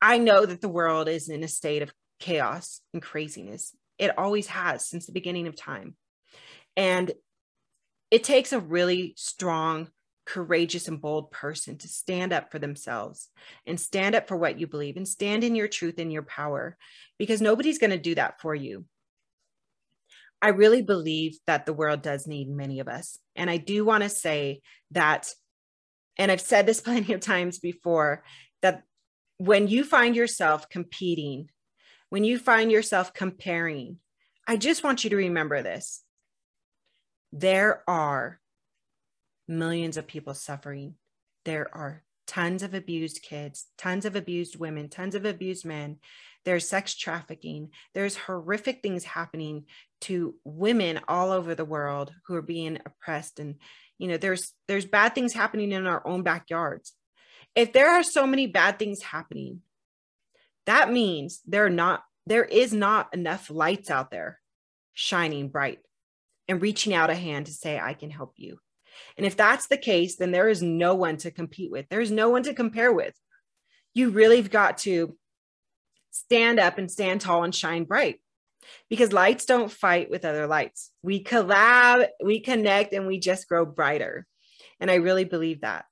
I 0.00 0.18
know 0.18 0.46
that 0.46 0.60
the 0.60 0.68
world 0.68 1.08
is 1.08 1.28
in 1.28 1.42
a 1.42 1.48
state 1.48 1.82
of 1.82 1.92
chaos 2.18 2.80
and 2.92 3.02
craziness. 3.02 3.74
It 3.98 4.16
always 4.18 4.46
has 4.48 4.86
since 4.86 5.06
the 5.06 5.12
beginning 5.12 5.46
of 5.46 5.56
time. 5.56 5.96
And 6.76 7.12
it 8.10 8.24
takes 8.24 8.52
a 8.52 8.60
really 8.60 9.14
strong, 9.16 9.88
courageous, 10.26 10.88
and 10.88 11.00
bold 11.00 11.30
person 11.30 11.76
to 11.78 11.88
stand 11.88 12.32
up 12.32 12.50
for 12.50 12.58
themselves 12.58 13.28
and 13.66 13.78
stand 13.78 14.14
up 14.14 14.26
for 14.26 14.36
what 14.36 14.58
you 14.58 14.66
believe 14.66 14.96
and 14.96 15.06
stand 15.06 15.44
in 15.44 15.54
your 15.54 15.68
truth 15.68 15.98
and 15.98 16.12
your 16.12 16.22
power 16.22 16.76
because 17.18 17.40
nobody's 17.40 17.78
going 17.78 17.90
to 17.90 17.98
do 17.98 18.14
that 18.14 18.40
for 18.40 18.54
you. 18.54 18.84
I 20.42 20.48
really 20.48 20.82
believe 20.82 21.38
that 21.46 21.66
the 21.66 21.72
world 21.72 22.02
does 22.02 22.26
need 22.26 22.48
many 22.48 22.80
of 22.80 22.88
us. 22.88 23.18
And 23.36 23.50
I 23.50 23.58
do 23.58 23.84
want 23.84 24.02
to 24.02 24.08
say 24.08 24.62
that, 24.92 25.28
and 26.16 26.30
I've 26.30 26.40
said 26.40 26.66
this 26.66 26.80
plenty 26.82 27.12
of 27.12 27.20
times 27.20 27.58
before, 27.58 28.24
that 28.62 28.82
when 29.38 29.68
you 29.68 29.84
find 29.84 30.16
yourself 30.16 30.68
competing, 30.68 31.50
when 32.08 32.24
you 32.24 32.38
find 32.38 32.70
yourself 32.72 33.14
comparing, 33.14 33.98
I 34.46 34.56
just 34.56 34.82
want 34.82 35.04
you 35.04 35.10
to 35.10 35.16
remember 35.16 35.62
this. 35.62 36.02
There 37.32 37.84
are 37.88 38.40
millions 39.46 39.96
of 39.96 40.06
people 40.06 40.34
suffering. 40.34 40.94
There 41.44 41.68
are 41.74 42.02
tons 42.26 42.62
of 42.62 42.74
abused 42.74 43.22
kids, 43.22 43.66
tons 43.76 44.04
of 44.04 44.14
abused 44.14 44.58
women, 44.58 44.88
tons 44.88 45.14
of 45.14 45.24
abused 45.24 45.64
men. 45.64 45.98
There's 46.44 46.68
sex 46.68 46.94
trafficking. 46.94 47.70
There's 47.94 48.16
horrific 48.16 48.82
things 48.82 49.04
happening 49.04 49.64
to 50.02 50.34
women 50.44 51.00
all 51.06 51.30
over 51.30 51.54
the 51.54 51.64
world 51.64 52.12
who 52.26 52.34
are 52.34 52.42
being 52.42 52.78
oppressed. 52.86 53.38
And 53.38 53.56
you 53.98 54.08
know 54.08 54.16
there's 54.16 54.52
there's 54.68 54.86
bad 54.86 55.14
things 55.14 55.32
happening 55.32 55.72
in 55.72 55.86
our 55.86 56.06
own 56.06 56.22
backyards. 56.22 56.92
If 57.54 57.72
there 57.72 57.90
are 57.90 58.02
so 58.02 58.26
many 58.26 58.46
bad 58.46 58.78
things 58.78 59.02
happening 59.02 59.62
that 60.66 60.92
means 60.92 61.40
there 61.46 61.66
are 61.66 61.70
not 61.70 62.02
there 62.26 62.44
is 62.44 62.72
not 62.72 63.12
enough 63.12 63.50
lights 63.50 63.90
out 63.90 64.10
there 64.10 64.38
shining 64.92 65.48
bright 65.48 65.80
and 66.48 66.62
reaching 66.62 66.94
out 66.94 67.10
a 67.10 67.14
hand 67.14 67.46
to 67.46 67.52
say 67.52 67.78
i 67.78 67.94
can 67.94 68.10
help 68.10 68.34
you. 68.36 68.58
And 69.16 69.26
if 69.26 69.36
that's 69.36 69.66
the 69.68 69.76
case 69.76 70.16
then 70.16 70.30
there 70.30 70.48
is 70.48 70.62
no 70.62 70.94
one 70.94 71.16
to 71.18 71.30
compete 71.30 71.70
with. 71.70 71.86
There's 71.88 72.10
no 72.10 72.28
one 72.28 72.42
to 72.44 72.54
compare 72.54 72.92
with. 72.92 73.14
You 73.94 74.10
really 74.10 74.36
have 74.36 74.50
got 74.50 74.78
to 74.78 75.16
stand 76.10 76.58
up 76.60 76.78
and 76.78 76.90
stand 76.90 77.20
tall 77.20 77.44
and 77.44 77.54
shine 77.54 77.84
bright 77.84 78.20
because 78.88 79.12
lights 79.12 79.44
don't 79.44 79.70
fight 79.70 80.10
with 80.10 80.24
other 80.24 80.46
lights. 80.46 80.90
We 81.02 81.24
collab, 81.24 82.08
we 82.22 82.40
connect, 82.40 82.92
and 82.92 83.06
we 83.06 83.18
just 83.18 83.48
grow 83.48 83.64
brighter. 83.64 84.26
And 84.78 84.90
I 84.90 84.96
really 84.96 85.24
believe 85.24 85.62
that. 85.62 85.84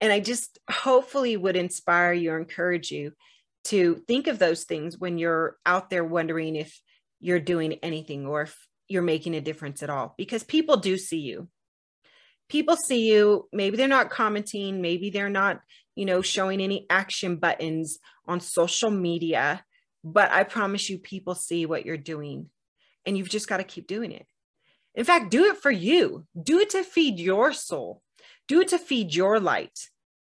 And 0.00 0.12
I 0.12 0.20
just 0.20 0.58
hopefully 0.70 1.36
would 1.36 1.56
inspire 1.56 2.12
you 2.12 2.32
or 2.32 2.38
encourage 2.38 2.90
you 2.90 3.12
to 3.64 3.96
think 4.06 4.28
of 4.28 4.38
those 4.38 4.64
things 4.64 4.98
when 4.98 5.18
you're 5.18 5.56
out 5.66 5.90
there 5.90 6.04
wondering 6.04 6.56
if 6.56 6.80
you're 7.20 7.40
doing 7.40 7.74
anything 7.82 8.26
or 8.26 8.42
if 8.42 8.56
you're 8.86 9.02
making 9.02 9.34
a 9.34 9.40
difference 9.40 9.82
at 9.82 9.90
all, 9.90 10.14
because 10.16 10.42
people 10.42 10.76
do 10.76 10.96
see 10.96 11.18
you. 11.18 11.48
People 12.48 12.76
see 12.76 13.10
you. 13.12 13.48
Maybe 13.52 13.76
they're 13.76 13.88
not 13.88 14.10
commenting, 14.10 14.80
maybe 14.80 15.10
they're 15.10 15.28
not, 15.28 15.60
you 15.94 16.06
know, 16.06 16.22
showing 16.22 16.60
any 16.60 16.86
action 16.88 17.36
buttons 17.36 17.98
on 18.28 18.40
social 18.40 18.90
media 18.90 19.64
but 20.04 20.30
I 20.30 20.44
promise 20.44 20.88
you, 20.88 20.98
people 20.98 21.34
see 21.34 21.66
what 21.66 21.84
you're 21.84 21.96
doing 21.96 22.48
and 23.04 23.16
you've 23.16 23.28
just 23.28 23.48
got 23.48 23.58
to 23.58 23.64
keep 23.64 23.86
doing 23.86 24.12
it. 24.12 24.26
In 24.94 25.04
fact, 25.04 25.30
do 25.30 25.44
it 25.46 25.58
for 25.58 25.70
you. 25.70 26.26
Do 26.40 26.58
it 26.60 26.70
to 26.70 26.82
feed 26.82 27.18
your 27.18 27.52
soul. 27.52 28.02
Do 28.46 28.60
it 28.60 28.68
to 28.68 28.78
feed 28.78 29.14
your 29.14 29.38
light 29.38 29.78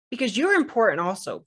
because 0.09 0.37
you're 0.37 0.53
important 0.53 1.01
also. 1.01 1.45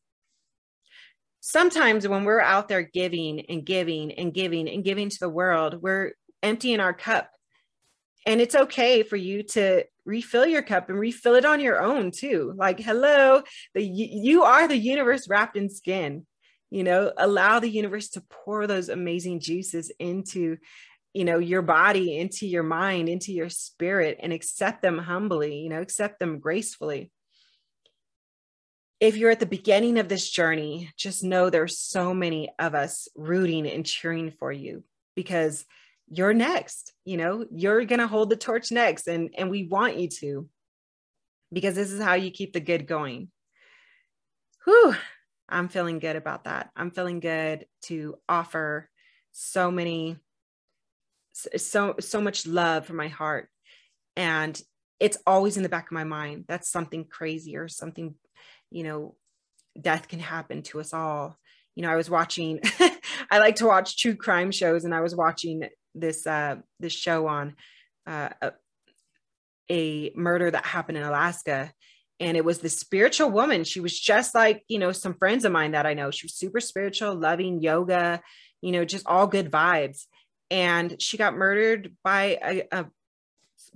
Sometimes 1.40 2.06
when 2.06 2.24
we're 2.24 2.40
out 2.40 2.68
there 2.68 2.82
giving 2.82 3.40
and 3.48 3.64
giving 3.64 4.12
and 4.12 4.34
giving 4.34 4.68
and 4.68 4.84
giving 4.84 5.08
to 5.08 5.18
the 5.18 5.28
world, 5.28 5.80
we're 5.80 6.12
emptying 6.42 6.80
our 6.80 6.92
cup. 6.92 7.30
And 8.26 8.40
it's 8.40 8.54
okay 8.54 9.02
for 9.02 9.16
you 9.16 9.42
to 9.44 9.84
refill 10.04 10.46
your 10.46 10.62
cup 10.62 10.90
and 10.90 10.98
refill 10.98 11.36
it 11.36 11.46
on 11.46 11.60
your 11.60 11.80
own 11.80 12.10
too. 12.10 12.52
Like, 12.56 12.78
hello, 12.78 13.42
the, 13.74 13.82
you 13.82 14.42
are 14.42 14.68
the 14.68 14.76
universe 14.76 15.28
wrapped 15.28 15.56
in 15.56 15.70
skin 15.70 16.26
you 16.70 16.84
know 16.84 17.12
allow 17.16 17.58
the 17.58 17.68
universe 17.68 18.10
to 18.10 18.22
pour 18.28 18.66
those 18.66 18.88
amazing 18.88 19.40
juices 19.40 19.90
into 19.98 20.58
you 21.14 21.24
know 21.24 21.38
your 21.38 21.62
body 21.62 22.18
into 22.18 22.46
your 22.46 22.62
mind 22.62 23.08
into 23.08 23.32
your 23.32 23.48
spirit 23.48 24.18
and 24.22 24.32
accept 24.32 24.82
them 24.82 24.98
humbly 24.98 25.58
you 25.58 25.68
know 25.68 25.80
accept 25.80 26.18
them 26.18 26.38
gracefully. 26.38 27.10
If 29.00 29.16
you're 29.16 29.30
at 29.30 29.38
the 29.38 29.46
beginning 29.46 29.98
of 29.98 30.08
this 30.08 30.28
journey 30.28 30.90
just 30.96 31.22
know 31.22 31.50
there's 31.50 31.78
so 31.78 32.12
many 32.12 32.50
of 32.58 32.74
us 32.74 33.08
rooting 33.14 33.66
and 33.66 33.86
cheering 33.86 34.32
for 34.32 34.50
you 34.50 34.82
because 35.14 35.64
you're 36.08 36.34
next 36.34 36.92
you 37.04 37.16
know 37.16 37.46
you're 37.50 37.84
going 37.84 38.00
to 38.00 38.06
hold 38.06 38.28
the 38.28 38.36
torch 38.36 38.70
next 38.72 39.06
and 39.06 39.30
and 39.38 39.50
we 39.50 39.64
want 39.64 39.96
you 39.96 40.08
to 40.08 40.48
because 41.52 41.74
this 41.74 41.92
is 41.92 42.02
how 42.02 42.14
you 42.14 42.30
keep 42.30 42.52
the 42.52 42.60
good 42.60 42.86
going. 42.86 43.30
Whew 44.64 44.94
I'm 45.48 45.68
feeling 45.68 45.98
good 45.98 46.16
about 46.16 46.44
that. 46.44 46.70
I'm 46.76 46.90
feeling 46.90 47.20
good 47.20 47.66
to 47.82 48.16
offer 48.28 48.88
so 49.32 49.70
many 49.70 50.16
so 51.32 51.94
so 52.00 52.20
much 52.20 52.46
love 52.46 52.86
from 52.86 52.96
my 52.96 53.08
heart. 53.08 53.48
And 54.16 54.60
it's 55.00 55.18
always 55.26 55.56
in 55.56 55.62
the 55.62 55.68
back 55.68 55.86
of 55.86 55.92
my 55.92 56.04
mind 56.04 56.44
that's 56.48 56.68
something 56.68 57.04
crazy 57.04 57.56
or 57.56 57.68
something 57.68 58.14
you 58.70 58.82
know 58.82 59.14
death 59.80 60.08
can 60.08 60.18
happen 60.18 60.62
to 60.62 60.80
us 60.80 60.92
all. 60.92 61.38
You 61.76 61.82
know 61.82 61.90
i 61.90 61.96
was 61.96 62.10
watching 62.10 62.58
i 63.30 63.38
like 63.38 63.56
to 63.56 63.66
watch 63.66 63.96
true 63.96 64.16
crime 64.16 64.50
shows 64.50 64.84
and 64.84 64.92
i 64.92 65.00
was 65.00 65.14
watching 65.14 65.68
this 65.94 66.26
uh 66.26 66.56
this 66.80 66.92
show 66.92 67.28
on 67.28 67.54
uh 68.04 68.30
a, 68.42 68.52
a 69.70 70.12
murder 70.16 70.50
that 70.50 70.66
happened 70.66 70.98
in 70.98 71.04
alaska 71.04 71.72
and 72.20 72.36
it 72.36 72.44
was 72.44 72.58
the 72.58 72.68
spiritual 72.68 73.30
woman. 73.30 73.64
She 73.64 73.80
was 73.80 73.98
just 73.98 74.34
like 74.34 74.64
you 74.68 74.78
know 74.78 74.92
some 74.92 75.14
friends 75.14 75.44
of 75.44 75.52
mine 75.52 75.72
that 75.72 75.86
i 75.86 75.94
know. 75.94 76.10
She 76.10 76.26
was 76.26 76.34
super 76.34 76.60
spiritual 76.60 77.14
loving 77.14 77.60
yoga 77.60 78.20
you 78.60 78.72
know 78.72 78.84
just 78.84 79.06
all 79.06 79.26
good 79.26 79.50
vibes. 79.50 80.06
And 80.50 81.00
she 81.00 81.16
got 81.16 81.36
murdered 81.36 81.94
by 82.02 82.38
a, 82.42 82.62
a 82.72 82.86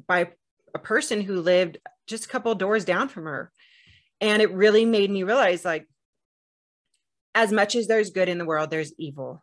by 0.06 0.30
a 0.74 0.78
person 0.78 1.20
who 1.20 1.40
lived 1.40 1.78
just 2.06 2.24
a 2.24 2.28
couple 2.28 2.54
doors 2.54 2.84
down 2.84 3.08
from 3.08 3.24
her. 3.24 3.52
And 4.20 4.40
it 4.40 4.52
really 4.52 4.84
made 4.84 5.10
me 5.10 5.22
realize 5.22 5.64
like 5.64 5.86
as 7.34 7.52
much 7.52 7.74
as 7.74 7.86
there's 7.86 8.10
good 8.10 8.28
in 8.28 8.38
the 8.38 8.44
world 8.44 8.70
there's 8.70 8.92
evil 8.98 9.42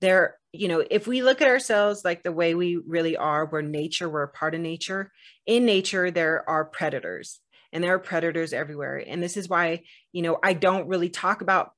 there 0.00 0.36
you 0.52 0.68
know 0.68 0.84
if 0.90 1.06
we 1.06 1.22
look 1.22 1.40
at 1.40 1.48
ourselves 1.48 2.04
like 2.04 2.22
the 2.22 2.32
way 2.32 2.54
we 2.54 2.76
really 2.76 3.16
are 3.16 3.46
we're 3.46 3.62
nature 3.62 4.08
we're 4.08 4.22
a 4.22 4.28
part 4.28 4.54
of 4.54 4.60
nature. 4.60 5.12
In 5.46 5.64
nature 5.64 6.10
there 6.10 6.48
are 6.48 6.64
predators 6.64 7.40
and 7.72 7.84
there 7.84 7.94
are 7.94 8.00
predators 8.00 8.52
everywhere. 8.52 9.02
And 9.06 9.22
this 9.22 9.36
is 9.36 9.48
why 9.48 9.82
you 10.12 10.22
know 10.22 10.38
i 10.42 10.52
don't 10.52 10.88
really 10.88 11.08
talk 11.08 11.40
about 11.40 11.72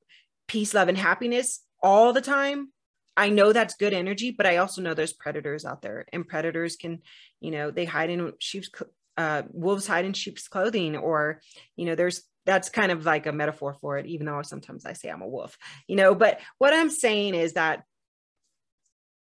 peace 0.47 0.73
love 0.73 0.87
and 0.87 0.97
happiness 0.97 1.61
all 1.81 2.13
the 2.13 2.21
time. 2.21 2.69
I 3.15 3.29
know 3.29 3.53
that's 3.53 3.75
good 3.75 3.93
energy 3.93 4.31
but 4.31 4.47
i 4.47 4.57
also 4.57 4.81
know 4.81 4.95
there's 4.95 5.13
predators 5.13 5.65
out 5.65 5.83
there 5.83 6.05
and 6.11 6.27
predators 6.27 6.75
can 6.75 7.01
you 7.41 7.51
know 7.51 7.69
they 7.69 7.85
hide 7.85 8.09
in 8.09 8.33
sheep's 8.39 8.71
uh, 9.17 9.43
wolves 9.51 9.85
hide 9.85 10.05
in 10.05 10.13
sheep's 10.13 10.47
clothing 10.47 10.97
or 10.97 11.39
you 11.75 11.85
know 11.85 11.93
there's 11.93 12.23
that's 12.45 12.69
kind 12.69 12.91
of 12.91 13.05
like 13.05 13.25
a 13.25 13.31
metaphor 13.31 13.75
for 13.79 13.97
it 13.97 14.05
even 14.07 14.25
though 14.25 14.41
sometimes 14.41 14.85
i 14.85 14.93
say 14.93 15.09
i'm 15.09 15.21
a 15.21 15.27
wolf 15.27 15.57
you 15.87 15.95
know. 15.95 16.15
But 16.15 16.39
what 16.57 16.73
i'm 16.73 16.89
saying 16.89 17.35
is 17.35 17.53
that 17.53 17.83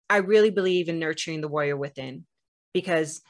i 0.09 0.17
really 0.17 0.49
believe 0.49 0.89
in 0.89 0.99
nurturing 0.99 1.41
the 1.41 1.47
warrior 1.47 1.77
within 1.77 2.25
because 2.73 3.21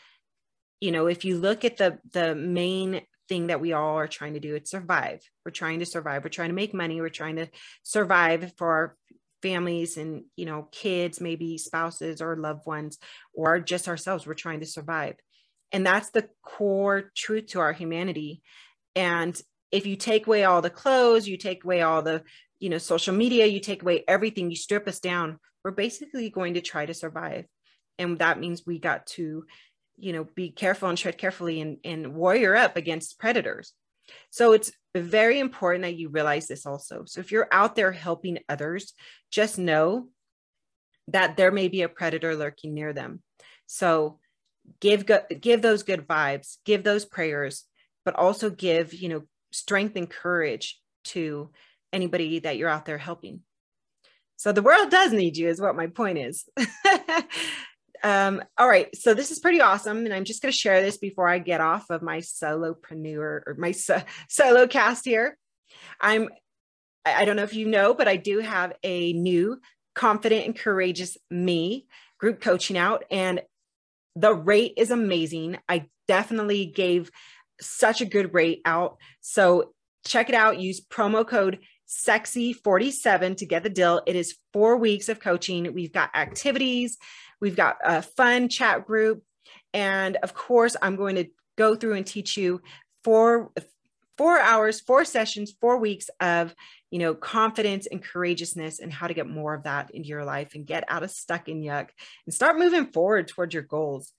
you 0.79 0.91
know 0.91 1.07
if 1.07 1.25
you 1.25 1.37
look 1.37 1.65
at 1.65 1.77
the 1.77 1.99
the 2.13 2.35
main 2.35 3.01
thing 3.29 3.47
that 3.47 3.61
we 3.61 3.71
all 3.73 3.95
are 3.95 4.07
trying 4.07 4.33
to 4.33 4.39
do 4.39 4.55
it's 4.55 4.71
survive. 4.71 5.21
We're 5.45 5.51
trying 5.51 5.79
to 5.79 5.85
survive. 5.85 6.23
We're 6.23 6.31
trying 6.31 6.49
to 6.49 6.55
make 6.55 6.73
money. 6.73 6.99
We're 6.99 7.09
trying 7.09 7.37
to 7.37 7.47
survive 7.83 8.51
for 8.57 8.67
our 8.67 8.97
families 9.41 9.95
and 9.95 10.23
you 10.35 10.45
know 10.45 10.67
kids 10.73 11.21
maybe 11.21 11.57
spouses 11.57 12.21
or 12.21 12.35
loved 12.35 12.65
ones 12.65 12.97
or 13.33 13.59
just 13.59 13.87
ourselves. 13.87 14.27
We're 14.27 14.33
trying 14.33 14.59
to 14.59 14.65
survive. 14.65 15.15
And 15.71 15.85
that's 15.85 16.09
the 16.09 16.27
core 16.41 17.11
truth 17.15 17.47
to 17.47 17.59
our 17.59 17.71
humanity. 17.71 18.41
And 18.95 19.39
if 19.71 19.85
you 19.85 19.95
take 19.95 20.25
away 20.25 20.43
all 20.43 20.63
the 20.63 20.71
clothes, 20.71 21.27
you 21.27 21.37
take 21.37 21.63
away 21.63 21.83
all 21.83 22.01
the, 22.01 22.23
you 22.59 22.69
know, 22.69 22.79
social 22.79 23.13
media, 23.13 23.45
you 23.45 23.59
take 23.59 23.83
away 23.83 24.03
everything, 24.07 24.49
you 24.49 24.55
strip 24.55 24.87
us 24.87 24.99
down, 24.99 25.37
we're 25.63 25.71
basically 25.71 26.29
going 26.29 26.55
to 26.55 26.61
try 26.61 26.85
to 26.85 26.93
survive. 26.93 27.45
And 27.97 28.19
that 28.19 28.39
means 28.39 28.65
we 28.65 28.79
got 28.79 29.05
to, 29.07 29.45
you 29.97 30.13
know, 30.13 30.23
be 30.35 30.49
careful 30.51 30.89
and 30.89 30.97
tread 30.97 31.17
carefully 31.17 31.59
and, 31.61 31.77
and 31.83 32.15
warrior 32.15 32.55
up 32.55 32.77
against 32.77 33.19
predators. 33.19 33.73
So 34.31 34.53
it's 34.53 34.71
very 34.95 35.39
important 35.39 35.83
that 35.83 35.95
you 35.97 36.09
realize 36.09 36.47
this 36.47 36.65
also. 36.65 37.03
So 37.05 37.19
if 37.19 37.31
you're 37.31 37.49
out 37.51 37.75
there 37.75 37.91
helping 37.91 38.39
others, 38.47 38.93
just 39.31 39.59
know 39.59 40.07
that 41.09 41.37
there 41.37 41.51
may 41.51 41.67
be 41.67 41.81
a 41.81 41.89
predator 41.89 42.35
lurking 42.35 42.73
near 42.73 42.93
them. 42.93 43.21
So 43.67 44.19
give 44.79 45.05
go- 45.05 45.25
give 45.39 45.61
those 45.61 45.83
good 45.83 46.07
vibes, 46.07 46.57
give 46.65 46.83
those 46.83 47.05
prayers, 47.05 47.65
but 48.05 48.15
also 48.15 48.49
give, 48.49 48.93
you 48.93 49.09
know, 49.09 49.23
strength 49.51 49.95
and 49.95 50.09
courage 50.09 50.79
to 51.03 51.49
anybody 51.91 52.39
that 52.39 52.57
you're 52.57 52.69
out 52.69 52.85
there 52.85 52.97
helping. 52.97 53.41
So 54.39 54.53
the 54.53 54.61
world 54.61 54.89
does 54.89 55.11
need 55.11 55.35
you, 55.35 55.49
is 55.49 55.59
what 55.59 55.75
my 55.75 55.87
point 55.87 56.17
is. 56.17 56.47
um, 58.05 58.41
all 58.57 58.69
right, 58.69 58.87
so 58.95 59.13
this 59.13 59.31
is 59.31 59.39
pretty 59.39 59.59
awesome, 59.59 60.05
and 60.05 60.13
I'm 60.13 60.23
just 60.23 60.41
going 60.41 60.49
to 60.49 60.57
share 60.57 60.81
this 60.81 60.97
before 60.97 61.27
I 61.27 61.39
get 61.39 61.59
off 61.59 61.89
of 61.89 62.01
my 62.01 62.19
solopreneur 62.19 63.17
or 63.45 63.55
my 63.57 63.73
so- 63.73 64.01
solo 64.29 64.65
cast 64.65 65.03
here. 65.03 65.37
I'm 65.99 66.29
I 67.05 67.25
don't 67.25 67.35
know 67.35 67.43
if 67.43 67.53
you 67.53 67.67
know, 67.67 67.93
but 67.93 68.07
I 68.07 68.15
do 68.15 68.39
have 68.39 68.71
a 68.81 69.11
new 69.11 69.59
confident 69.93 70.45
and 70.45 70.55
courageous 70.55 71.17
me 71.29 71.87
group 72.17 72.39
coaching 72.39 72.77
out, 72.77 73.03
and 73.11 73.41
the 74.15 74.33
rate 74.33 74.75
is 74.77 74.89
amazing. 74.89 75.57
I 75.67 75.87
definitely 76.07 76.65
gave 76.65 77.11
such 77.59 77.99
a 77.99 78.05
good 78.05 78.33
rate 78.33 78.61
out. 78.63 78.99
So 79.19 79.73
check 80.05 80.29
it 80.29 80.35
out. 80.35 80.61
Use 80.61 80.79
promo 80.79 81.27
code 81.27 81.59
sexy47 81.89 83.37
to 83.37 83.45
get 83.45 83.63
the 83.63 83.69
deal. 83.69 84.01
It 84.05 84.15
is 84.15 84.37
four 84.53 84.77
weeks 84.77 85.09
of 85.09 85.19
coaching. 85.19 85.73
We've 85.73 85.91
got 85.91 86.15
activities, 86.15 86.97
we've 87.41 87.55
got 87.55 87.77
a 87.83 88.01
fun 88.01 88.47
chat 88.47 88.85
group. 88.85 89.23
And 89.73 90.15
of 90.17 90.33
course, 90.33 90.75
I'm 90.81 90.95
going 90.95 91.15
to 91.15 91.25
go 91.57 91.75
through 91.75 91.93
and 91.93 92.05
teach 92.05 92.37
you 92.37 92.61
four, 93.03 93.51
four 94.17 94.39
hours, 94.39 94.79
four 94.79 95.03
sessions, 95.03 95.53
four 95.59 95.77
weeks 95.77 96.09
of 96.19 96.55
you 96.91 96.97
know, 96.97 97.13
confidence 97.13 97.85
and 97.85 98.03
courageousness 98.03 98.79
and 98.79 98.91
how 98.91 99.07
to 99.07 99.13
get 99.13 99.27
more 99.27 99.53
of 99.53 99.63
that 99.63 99.91
into 99.91 100.09
your 100.09 100.25
life 100.25 100.55
and 100.55 100.65
get 100.65 100.83
out 100.87 101.03
of 101.03 101.11
stuck 101.11 101.47
in 101.47 101.61
yuck 101.61 101.89
and 102.25 102.33
start 102.33 102.57
moving 102.57 102.87
forward 102.87 103.27
towards 103.27 103.53
your 103.53 103.63
goals. 103.63 104.11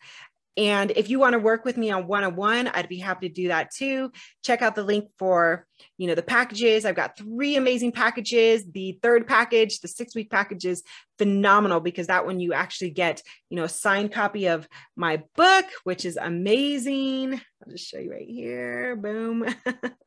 And 0.56 0.90
if 0.90 1.08
you 1.08 1.18
want 1.18 1.34
to 1.34 1.38
work 1.38 1.64
with 1.64 1.76
me 1.76 1.90
on 1.90 2.06
one-on-one, 2.06 2.68
I'd 2.68 2.88
be 2.88 2.98
happy 2.98 3.28
to 3.28 3.34
do 3.34 3.48
that 3.48 3.70
too. 3.70 4.10
Check 4.42 4.62
out 4.62 4.74
the 4.74 4.82
link 4.82 5.08
for, 5.18 5.66
you 5.96 6.08
know, 6.08 6.14
the 6.14 6.22
packages. 6.22 6.84
I've 6.84 6.96
got 6.96 7.16
three 7.16 7.56
amazing 7.56 7.92
packages. 7.92 8.64
The 8.70 8.98
third 9.02 9.26
package, 9.26 9.80
the 9.80 9.88
six-week 9.88 10.30
package 10.30 10.66
is 10.66 10.82
phenomenal 11.18 11.80
because 11.80 12.08
that 12.08 12.26
one 12.26 12.40
you 12.40 12.52
actually 12.52 12.90
get, 12.90 13.22
you 13.48 13.56
know, 13.56 13.64
a 13.64 13.68
signed 13.68 14.12
copy 14.12 14.46
of 14.46 14.68
my 14.96 15.22
book, 15.36 15.66
which 15.84 16.04
is 16.04 16.16
amazing. 16.16 17.34
I'll 17.34 17.72
just 17.72 17.88
show 17.88 17.98
you 17.98 18.10
right 18.10 18.28
here. 18.28 18.96
Boom. 18.96 19.46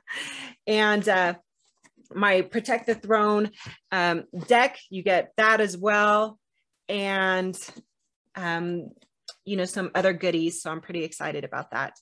and 0.67 1.07
uh, 1.07 1.35
my 2.13 2.41
Protect 2.41 2.85
the 2.85 2.95
Throne 2.95 3.51
um, 3.91 4.25
deck, 4.47 4.77
you 4.89 5.03
get 5.03 5.31
that 5.38 5.62
as 5.62 5.77
well. 5.77 6.38
And 6.89 7.57
um, 8.35 8.89
you 9.45 9.57
know, 9.57 9.65
some 9.65 9.91
other 9.95 10.13
goodies. 10.13 10.62
So 10.62 10.71
I'm 10.71 10.81
pretty 10.81 11.03
excited 11.03 11.43
about 11.43 11.71
that. 11.71 11.93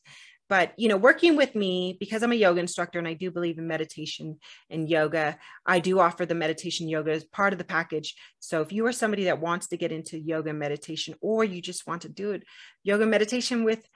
But, 0.52 0.74
you 0.76 0.90
know, 0.90 0.98
working 0.98 1.38
with 1.38 1.56
me, 1.56 1.96
because 1.98 2.24
I'm 2.24 2.34
a 2.34 2.36
yoga 2.36 2.60
instructor 2.60 3.00
and 3.00 3.08
I 3.08 3.14
do 3.14 3.32
believe 3.32 3.58
in 3.58 3.68
meditation 3.68 4.38
and 4.70 4.90
yoga, 4.90 5.38
I 5.66 5.80
do 5.80 6.02
offer 6.02 6.26
the 6.26 6.36
meditation 6.36 6.90
yoga 6.90 7.12
as 7.12 7.24
part 7.24 7.54
of 7.54 7.58
the 7.58 7.64
package. 7.64 8.16
So 8.42 8.60
if 8.60 8.74
you 8.74 8.86
are 8.86 8.92
somebody 8.92 9.24
that 9.26 9.40
wants 9.40 9.70
to 9.70 9.78
get 9.78 9.94
into 9.94 10.20
yoga 10.20 10.52
meditation, 10.52 11.16
or 11.22 11.46
you 11.46 11.62
just 11.62 11.88
want 11.88 12.02
to 12.02 12.10
do 12.10 12.32
it, 12.32 12.44
yoga 12.84 13.06
meditation 13.06 13.64
with 13.64 13.88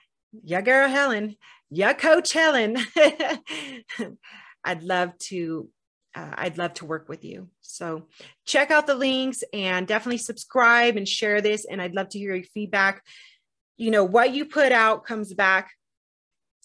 your 0.46 0.62
girl 0.62 0.88
Helen, 0.88 1.36
your 1.70 1.94
coach 1.94 2.32
Helen, 2.32 2.78
I'd 4.64 4.82
love 4.82 5.18
to 5.24 5.70
uh, 6.16 6.32
I'd 6.36 6.58
love 6.58 6.74
to 6.76 6.86
work 6.86 7.10
with 7.10 7.26
you. 7.26 7.50
So 7.60 8.08
check 8.46 8.72
out 8.72 8.88
the 8.88 8.96
links 8.96 9.44
and 9.52 9.86
definitely 9.86 10.20
subscribe 10.20 10.96
and 10.96 11.06
share 11.06 11.42
this. 11.42 11.66
And 11.66 11.82
I'd 11.82 11.94
love 11.94 12.08
to 12.10 12.20
hear 12.20 12.34
your 12.34 12.46
feedback 12.46 13.04
you 13.78 13.92
know 13.92 14.04
what 14.04 14.34
you 14.34 14.46
put 14.46 14.72
out 14.72 15.06
comes 15.06 15.34
back. 15.34 15.72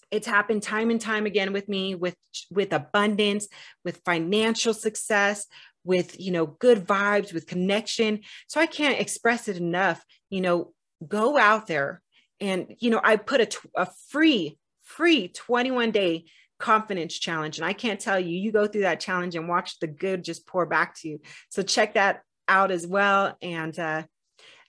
It's 0.09 0.27
happened 0.27 0.63
time 0.63 0.89
and 0.89 0.99
time 0.99 1.25
again 1.25 1.53
with 1.53 1.69
me 1.69 1.95
with 1.95 2.15
with 2.49 2.73
abundance 2.73 3.47
with 3.83 4.01
financial 4.05 4.73
success 4.73 5.47
with 5.83 6.19
you 6.19 6.31
know 6.31 6.45
good 6.45 6.85
vibes 6.85 7.33
with 7.33 7.47
connection. 7.47 8.21
So 8.47 8.59
i 8.59 8.65
can't 8.65 8.99
express 8.99 9.47
it 9.47 9.57
enough 9.57 10.03
you 10.29 10.41
know 10.41 10.73
go 11.07 11.37
out 11.37 11.67
there 11.67 12.01
and 12.39 12.75
you 12.79 12.89
know 12.89 13.01
i 13.03 13.15
put 13.15 13.41
a, 13.41 13.81
a 13.81 13.87
free 14.09 14.57
free 14.83 15.27
21 15.29 15.91
day 15.91 16.25
confidence 16.59 17.17
challenge. 17.17 17.57
And 17.57 17.65
i 17.65 17.73
can't 17.73 17.99
tell 17.99 18.19
you 18.19 18.37
you 18.37 18.51
go 18.51 18.67
through 18.67 18.81
that 18.81 18.99
challenge 18.99 19.35
and 19.35 19.47
watch 19.47 19.79
the 19.79 19.87
good 19.87 20.23
just 20.23 20.45
pour 20.45 20.65
back 20.65 20.95
to 20.99 21.07
you. 21.07 21.19
So 21.49 21.63
check 21.63 21.95
that 21.95 22.21
out 22.47 22.71
as 22.71 22.85
well. 22.85 23.37
And 23.41 23.77
uh, 23.79 24.03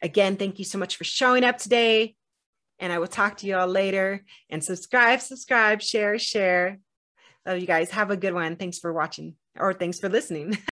again 0.00 0.36
thank 0.36 0.58
you 0.58 0.64
so 0.64 0.78
much 0.78 0.96
for 0.96 1.04
showing 1.04 1.44
up 1.44 1.58
today 1.58 2.16
and 2.82 2.92
I 2.92 2.98
will 2.98 3.06
talk 3.06 3.38
to 3.38 3.46
you 3.46 3.56
all 3.56 3.68
later. 3.68 4.24
And 4.50 4.62
subscribe, 4.62 5.20
subscribe, 5.20 5.80
share, 5.80 6.18
share. 6.18 6.80
Love 7.46 7.60
you 7.60 7.66
guys. 7.66 7.90
Have 7.90 8.10
a 8.10 8.16
good 8.16 8.34
one. 8.34 8.56
Thanks 8.56 8.78
for 8.78 8.92
watching 8.92 9.36
or 9.58 9.72
thanks 9.72 9.98
for 9.98 10.08
listening. 10.08 10.58